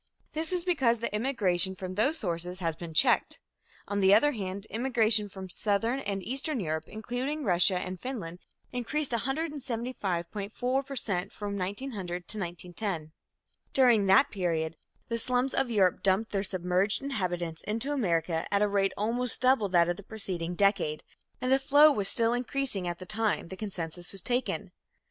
This 0.33 0.51
is 0.51 0.65
because 0.65 0.97
the 0.97 1.13
immigration 1.13 1.75
from 1.75 1.93
those 1.93 2.17
sources 2.17 2.57
has 2.57 2.75
been 2.75 2.91
checked. 2.91 3.39
On 3.87 3.99
the 3.99 4.15
other 4.15 4.31
hand, 4.31 4.65
immigration 4.71 5.29
from 5.29 5.47
Southern 5.47 5.99
and 5.99 6.23
Eastern 6.23 6.59
Europe, 6.59 6.85
including 6.87 7.43
Russia 7.43 7.77
and 7.77 7.99
Finland, 7.99 8.39
increased 8.71 9.11
175.4 9.11 10.85
per 10.87 10.95
cent 10.95 11.31
from 11.31 11.55
1900 11.55 12.27
to 12.29 12.39
1910. 12.39 13.11
During 13.75 14.07
that 14.07 14.31
period, 14.31 14.75
the 15.07 15.19
slums 15.19 15.53
of 15.53 15.69
Europe 15.69 16.01
dumped 16.01 16.31
their 16.31 16.41
submerged 16.41 17.03
inhabitants 17.03 17.61
into 17.61 17.93
America 17.93 18.47
at 18.51 18.63
a 18.63 18.67
rate 18.67 18.93
almost 18.97 19.39
double 19.39 19.69
that 19.69 19.87
of 19.87 19.97
the 19.97 20.01
preceding 20.03 20.55
decade, 20.55 21.03
and 21.39 21.51
the 21.51 21.59
flow 21.59 21.91
was 21.91 22.09
still 22.09 22.33
increasing 22.33 22.87
at 22.87 22.97
the 22.97 23.05
time 23.05 23.49
the 23.49 23.69
census 23.69 24.11
was 24.11 24.23
taken. 24.23 24.71